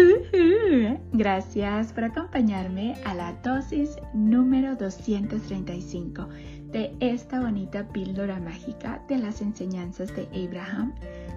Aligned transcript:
Gracias 1.12 1.92
por 1.92 2.04
acompañarme 2.04 2.94
a 3.04 3.14
la 3.14 3.32
dosis 3.42 3.96
número 4.14 4.76
235 4.76 6.28
de 6.72 6.94
esta 7.00 7.40
bonita 7.40 7.88
píldora 7.88 8.38
mágica 8.40 9.02
de 9.08 9.18
las 9.18 9.42
enseñanzas 9.42 10.14
de 10.14 10.28
Abraham 10.32 10.94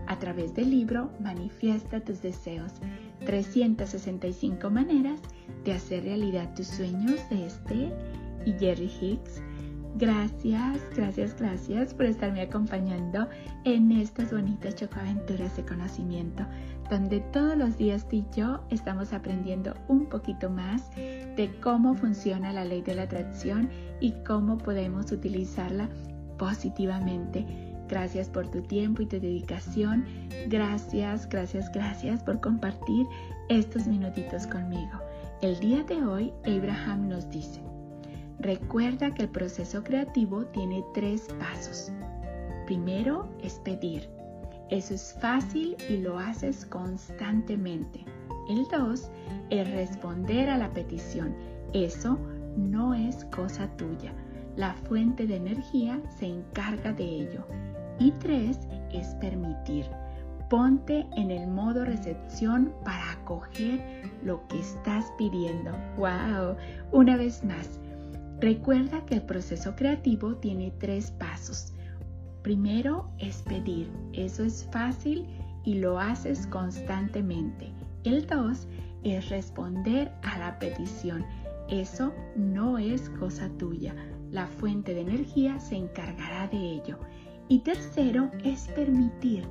a 0.08 0.20
través 0.20 0.54
del 0.54 0.70
libro 0.70 1.12
Manifiesta 1.20 2.00
tus 2.02 2.22
deseos, 2.22 2.74
365 3.26 4.70
maneras 4.70 5.20
de 5.64 5.74
hacer 5.74 6.04
realidad 6.04 6.54
tus 6.56 6.68
sueños 6.68 7.20
de 7.30 7.46
este 7.46 7.92
y 8.46 8.54
Jerry 8.60 8.92
Hicks. 9.02 9.42
Gracias, 9.96 10.82
gracias, 10.96 11.36
gracias 11.40 11.94
por 11.94 12.06
estarme 12.06 12.42
acompañando 12.42 13.28
en 13.64 13.92
estas 13.92 14.32
bonitas 14.32 14.76
chocoaventuras 14.76 15.56
de 15.56 15.66
conocimiento 15.66 16.46
donde 16.90 17.22
todos 17.22 17.58
los 17.58 17.78
días 17.78 18.08
tú 18.08 18.18
y 18.18 18.26
yo 18.36 18.60
estamos 18.70 19.14
aprendiendo 19.14 19.74
un 19.88 20.06
poquito 20.06 20.50
más 20.50 20.92
de 20.96 21.52
cómo 21.62 21.96
funciona 21.96 22.54
la 22.54 22.66
ley 22.66 22.82
de 22.82 22.96
la 22.96 23.04
atracción 23.04 23.70
y 24.00 24.12
cómo 24.26 24.58
podemos 24.58 25.12
utilizarla 25.12 25.90
positivamente. 26.38 27.46
Gracias 27.88 28.30
por 28.30 28.50
tu 28.50 28.62
tiempo 28.62 29.02
y 29.02 29.06
tu 29.06 29.20
dedicación. 29.20 30.06
Gracias, 30.48 31.28
gracias, 31.30 31.72
gracias 31.72 32.24
por 32.24 32.40
compartir 32.42 33.06
estos 33.50 33.88
minutitos 33.88 34.48
conmigo. 34.48 35.00
El 35.42 35.60
día 35.60 35.84
de 35.84 36.04
hoy, 36.04 36.34
Abraham 36.46 37.10
nos 37.10 37.30
dice, 37.30 37.62
recuerda 38.44 39.14
que 39.14 39.24
el 39.24 39.30
proceso 39.30 39.84
creativo 39.84 40.46
tiene 40.48 40.84
tres 40.94 41.28
pasos. 41.40 41.92
Primero 42.66 43.28
es 43.42 43.56
pedir. 43.60 44.10
Eso 44.70 44.94
es 44.94 45.18
fácil 45.20 45.76
y 45.90 45.98
lo 45.98 46.20
haces 46.20 46.66
constantemente. 46.66 48.06
El 48.50 48.66
2 48.72 49.10
es 49.50 49.72
responder 49.72 50.50
a 50.50 50.58
la 50.58 50.72
petición. 50.74 51.36
Eso 51.74 52.18
no 52.58 52.94
es 52.94 53.26
cosa 53.26 53.68
tuya. 53.78 54.14
La 54.56 54.74
fuente 54.74 55.26
de 55.26 55.38
energía 55.38 56.00
se 56.18 56.28
encarga 56.28 56.94
de 56.94 57.04
ello. 57.04 57.46
Y 58.00 58.12
3 58.12 58.60
es 58.92 59.08
permitir. 59.16 59.86
Ponte 60.50 61.08
en 61.16 61.32
el 61.32 61.48
modo 61.48 61.86
recepción 61.86 62.74
para 62.84 63.14
acoger 63.14 64.04
lo 64.24 64.46
que 64.48 64.60
estás 64.60 65.12
pidiendo. 65.18 65.72
¡Wow! 65.98 66.56
Una 66.92 67.18
vez 67.18 67.44
más, 67.44 67.80
recuerda 68.44 69.06
que 69.06 69.16
el 69.16 69.22
proceso 69.22 69.74
creativo 69.74 70.36
tiene 70.36 70.74
tres 70.78 71.12
pasos. 71.12 71.72
Primero 72.42 73.10
es 73.18 73.42
pedir, 73.44 73.90
eso 74.12 74.44
es 74.44 74.68
fácil 74.70 75.26
y 75.64 75.76
lo 75.76 75.98
haces 75.98 76.46
constantemente. 76.48 77.72
El 78.04 78.28
dos 78.28 78.68
es 79.06 79.30
responder 79.30 80.12
a 80.24 80.38
la 80.40 80.60
petición, 80.60 81.26
eso 81.70 82.14
no 82.36 82.78
es 82.78 83.10
cosa 83.12 83.50
tuya, 83.58 83.96
la 84.30 84.46
fuente 84.46 84.94
de 84.94 85.02
energía 85.02 85.58
se 85.62 85.78
encargará 85.78 86.50
de 86.50 86.58
ello. 86.58 87.00
Y 87.48 87.60
tercero 87.60 88.30
es 88.44 88.68
permitir, 88.76 89.46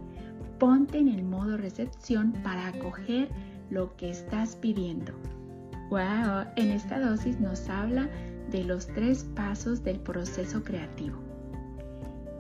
ponte 0.59 0.98
en 0.98 1.09
el 1.09 1.23
modo 1.23 1.57
recepción 1.57 2.33
para 2.45 2.67
acoger 2.67 3.31
lo 3.70 3.97
que 3.97 4.11
estás 4.11 4.55
pidiendo. 4.55 5.13
Wow, 5.89 6.45
en 6.57 6.73
esta 6.73 7.01
dosis 7.01 7.41
nos 7.41 7.70
habla 7.70 8.09
de 8.53 8.64
los 8.64 8.86
tres 8.86 9.25
pasos 9.34 9.83
del 9.83 9.98
proceso 9.98 10.62
creativo. 10.62 11.19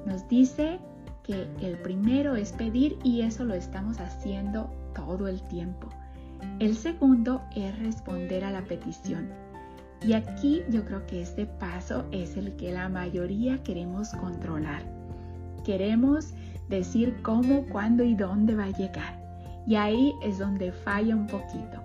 Nos 0.06 0.28
dice 0.28 0.78
que 1.22 1.46
el 1.60 1.78
primero 1.78 2.36
es 2.36 2.52
pedir 2.52 2.98
y 3.02 3.22
eso 3.22 3.44
lo 3.44 3.54
estamos 3.54 3.98
haciendo 3.98 4.70
todo 4.94 5.26
el 5.26 5.42
tiempo. 5.48 5.88
El 6.58 6.76
segundo 6.76 7.40
es 7.56 7.76
responder 7.78 8.44
a 8.44 8.50
la 8.50 8.62
petición. 8.62 9.28
Y 10.02 10.14
aquí 10.14 10.62
yo 10.68 10.84
creo 10.84 11.06
que 11.06 11.22
este 11.22 11.46
paso 11.46 12.04
es 12.10 12.36
el 12.36 12.56
que 12.56 12.72
la 12.72 12.88
mayoría 12.88 13.62
queremos 13.62 14.10
controlar. 14.10 14.82
Queremos 15.64 16.34
decir 16.68 17.16
cómo, 17.22 17.64
cuándo 17.66 18.02
y 18.02 18.14
dónde 18.14 18.56
va 18.56 18.64
a 18.64 18.76
llegar. 18.76 19.22
Y 19.66 19.76
ahí 19.76 20.12
es 20.22 20.38
donde 20.38 20.72
falla 20.72 21.14
un 21.14 21.28
poquito. 21.28 21.80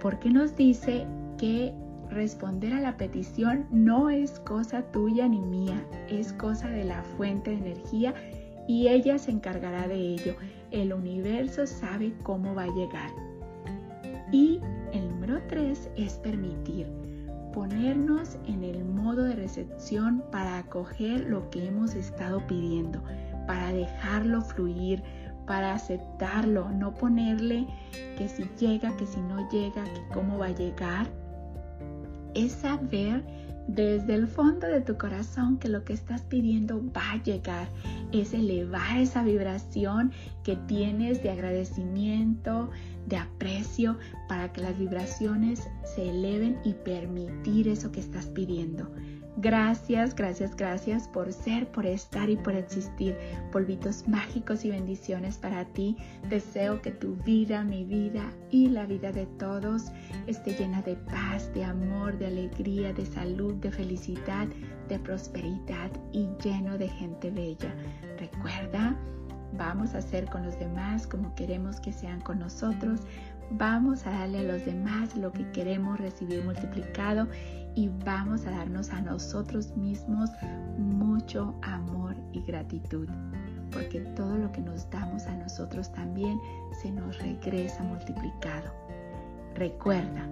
Porque 0.00 0.30
nos 0.30 0.56
dice 0.56 1.06
que 1.36 1.74
responder 2.10 2.72
a 2.72 2.80
la 2.80 2.96
petición 2.96 3.66
no 3.70 4.10
es 4.10 4.40
cosa 4.40 4.82
tuya 4.90 5.28
ni 5.28 5.40
mía, 5.40 5.84
es 6.08 6.32
cosa 6.32 6.68
de 6.68 6.84
la 6.84 7.02
fuente 7.02 7.50
de 7.50 7.56
energía 7.56 8.14
y 8.66 8.88
ella 8.88 9.18
se 9.18 9.30
encargará 9.30 9.88
de 9.88 9.96
ello. 9.96 10.34
El 10.70 10.92
universo 10.92 11.66
sabe 11.66 12.12
cómo 12.22 12.54
va 12.54 12.64
a 12.64 12.74
llegar. 12.74 13.10
Y 14.30 14.60
el 14.92 15.08
número 15.08 15.40
tres 15.48 15.88
es 15.96 16.14
permitir, 16.14 16.86
ponernos 17.54 18.36
en 18.46 18.62
el 18.62 18.84
modo 18.84 19.24
de 19.24 19.34
recepción 19.34 20.22
para 20.30 20.58
acoger 20.58 21.20
lo 21.20 21.48
que 21.50 21.66
hemos 21.66 21.94
estado 21.94 22.46
pidiendo, 22.46 23.02
para 23.46 23.72
dejarlo 23.72 24.42
fluir, 24.42 25.02
para 25.46 25.72
aceptarlo, 25.72 26.68
no 26.70 26.92
ponerle 26.92 27.66
que 28.18 28.28
si 28.28 28.44
llega, 28.60 28.94
que 28.98 29.06
si 29.06 29.20
no 29.22 29.48
llega, 29.50 29.82
que 29.84 30.02
cómo 30.12 30.36
va 30.36 30.46
a 30.46 30.54
llegar, 30.54 31.06
es 32.34 32.52
saber 32.52 33.22
desde 33.68 34.14
el 34.14 34.26
fondo 34.26 34.66
de 34.66 34.80
tu 34.80 34.96
corazón 34.96 35.58
que 35.58 35.68
lo 35.68 35.84
que 35.84 35.92
estás 35.92 36.22
pidiendo 36.22 36.82
va 36.92 37.12
a 37.12 37.22
llegar. 37.22 37.68
Es 38.12 38.34
elevar 38.34 38.98
esa 38.98 39.22
vibración 39.22 40.10
que 40.42 40.56
tienes 40.56 41.22
de 41.22 41.30
agradecimiento, 41.30 42.70
de 43.06 43.18
aprecio, 43.18 43.98
para 44.28 44.52
que 44.52 44.62
las 44.62 44.76
vibraciones 44.78 45.68
se 45.84 46.08
eleven 46.08 46.58
y 46.64 46.72
permitir 46.72 47.68
eso 47.68 47.92
que 47.92 48.00
estás 48.00 48.26
pidiendo. 48.26 48.90
Gracias, 49.40 50.16
gracias, 50.16 50.56
gracias 50.56 51.06
por 51.06 51.32
ser, 51.32 51.70
por 51.70 51.86
estar 51.86 52.28
y 52.28 52.36
por 52.36 52.56
existir. 52.56 53.16
Polvitos 53.52 54.08
mágicos 54.08 54.64
y 54.64 54.70
bendiciones 54.70 55.38
para 55.38 55.64
ti. 55.64 55.96
Deseo 56.28 56.82
que 56.82 56.90
tu 56.90 57.14
vida, 57.14 57.62
mi 57.62 57.84
vida 57.84 58.32
y 58.50 58.66
la 58.66 58.84
vida 58.84 59.12
de 59.12 59.26
todos 59.26 59.92
esté 60.26 60.54
llena 60.54 60.82
de 60.82 60.96
paz, 60.96 61.54
de 61.54 61.62
amor, 61.62 62.18
de 62.18 62.26
alegría, 62.26 62.92
de 62.92 63.06
salud, 63.06 63.54
de 63.60 63.70
felicidad, 63.70 64.46
de 64.88 64.98
prosperidad 64.98 65.90
y 66.12 66.28
lleno 66.42 66.78
de 66.78 66.88
gente 66.88 67.30
bella. 67.30 67.74
Recuerda, 68.18 68.96
vamos 69.56 69.94
a 69.94 70.02
ser 70.02 70.26
con 70.26 70.44
los 70.44 70.58
demás 70.58 71.06
como 71.06 71.34
queremos 71.34 71.80
que 71.80 71.92
sean 71.92 72.20
con 72.20 72.38
nosotros. 72.38 73.00
Vamos 73.52 74.06
a 74.06 74.10
darle 74.10 74.40
a 74.40 74.52
los 74.54 74.64
demás 74.66 75.16
lo 75.16 75.32
que 75.32 75.50
queremos 75.52 75.98
recibir 75.98 76.44
multiplicado 76.44 77.26
y 77.74 77.88
vamos 78.04 78.44
a 78.46 78.50
darnos 78.50 78.90
a 78.90 79.00
nosotros 79.00 79.74
mismos 79.76 80.30
mucho 80.76 81.54
amor 81.62 82.14
y 82.32 82.42
gratitud, 82.42 83.08
porque 83.70 84.00
todo 84.16 84.36
lo 84.36 84.50
que 84.52 84.60
nos 84.60 84.88
damos 84.90 85.24
a 85.26 85.36
nosotros 85.36 85.90
también 85.92 86.38
se 86.82 86.90
nos 86.90 87.18
regresa 87.18 87.82
multiplicado. 87.84 88.72
Recuerda 89.54 90.28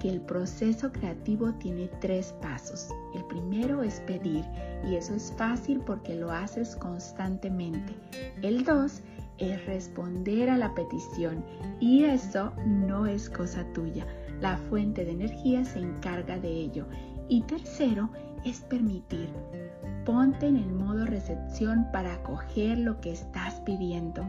que 0.00 0.08
el 0.08 0.20
proceso 0.20 0.90
creativo 0.90 1.52
tiene 1.54 1.88
tres 2.00 2.34
pasos. 2.42 2.88
El 3.14 3.24
primero 3.26 3.82
es 3.82 4.00
pedir 4.00 4.44
y 4.88 4.96
eso 4.96 5.14
es 5.14 5.32
fácil 5.36 5.80
porque 5.86 6.16
lo 6.16 6.32
haces 6.32 6.74
constantemente. 6.74 7.94
El 8.42 8.64
dos 8.64 9.02
es 9.38 9.64
responder 9.66 10.50
a 10.50 10.58
la 10.58 10.74
petición 10.74 11.44
y 11.78 12.04
eso 12.04 12.52
no 12.66 13.06
es 13.06 13.30
cosa 13.30 13.64
tuya 13.72 14.04
la 14.40 14.56
fuente 14.56 15.04
de 15.04 15.12
energía 15.12 15.64
se 15.64 15.80
encarga 15.80 16.38
de 16.38 16.48
ello. 16.48 16.86
Y 17.28 17.42
tercero 17.42 18.10
es 18.44 18.60
permitir. 18.60 19.28
Ponte 20.04 20.46
en 20.46 20.56
el 20.56 20.72
modo 20.72 21.04
recepción 21.04 21.86
para 21.92 22.14
acoger 22.14 22.78
lo 22.78 23.00
que 23.00 23.12
estás 23.12 23.60
pidiendo. 23.60 24.24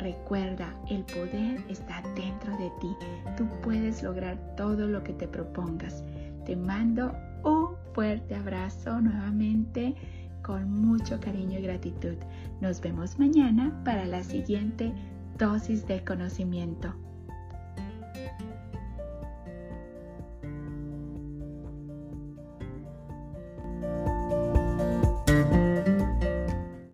Recuerda, 0.00 0.74
el 0.88 1.04
poder 1.04 1.62
está 1.68 2.02
dentro 2.14 2.56
de 2.56 2.70
ti. 2.80 2.96
Tú 3.36 3.46
puedes 3.62 4.02
lograr 4.02 4.38
todo 4.56 4.86
lo 4.86 5.04
que 5.04 5.12
te 5.12 5.28
propongas. 5.28 6.02
Te 6.46 6.56
mando 6.56 7.14
un 7.44 7.76
fuerte 7.92 8.34
abrazo 8.34 8.98
nuevamente 8.98 9.94
con 10.42 10.72
mucho 10.72 11.20
cariño 11.20 11.58
y 11.58 11.62
gratitud. 11.62 12.16
Nos 12.62 12.80
vemos 12.80 13.18
mañana 13.18 13.78
para 13.84 14.06
la 14.06 14.22
siguiente 14.22 14.90
dosis 15.36 15.86
de 15.86 16.02
conocimiento. 16.02 16.94